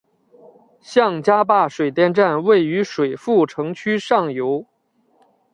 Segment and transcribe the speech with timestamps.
[0.81, 4.65] 向家坝水电站位于水富城区上游。